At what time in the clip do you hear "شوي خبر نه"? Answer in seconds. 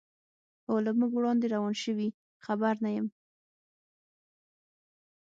1.83-2.89